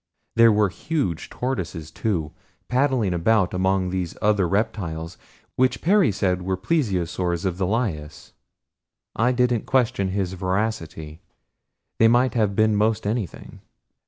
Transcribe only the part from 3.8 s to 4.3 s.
these